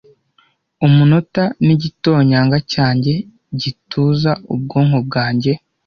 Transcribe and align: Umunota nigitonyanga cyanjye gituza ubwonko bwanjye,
Umunota 0.85 1.43
nigitonyanga 1.65 2.57
cyanjye 2.71 3.13
gituza 3.61 4.31
ubwonko 4.53 4.97
bwanjye, 5.07 5.51